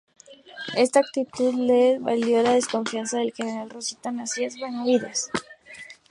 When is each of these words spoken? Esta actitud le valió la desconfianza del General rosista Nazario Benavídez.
Esta 0.75 0.97
actitud 0.99 1.53
le 1.53 1.99
valió 1.99 2.41
la 2.41 2.53
desconfianza 2.53 3.19
del 3.19 3.35
General 3.35 3.69
rosista 3.69 4.09
Nazario 4.11 4.49
Benavídez. 4.59 5.29